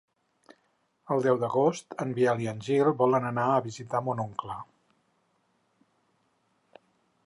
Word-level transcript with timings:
El 1.15 1.21
deu 1.25 1.37
d'agost 1.43 1.93
en 2.07 2.15
Biel 2.19 2.41
i 2.45 2.49
en 2.53 2.65
Gil 2.69 2.91
volen 3.03 3.29
anar 3.33 3.47
a 3.51 3.61
visitar 3.69 4.03
mon 4.09 4.27
oncle. 4.27 4.57